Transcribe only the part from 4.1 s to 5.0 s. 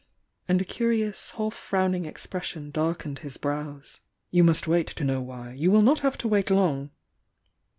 "You must wait